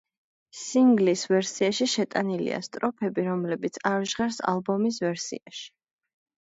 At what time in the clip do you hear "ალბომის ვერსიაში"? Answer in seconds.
4.55-5.71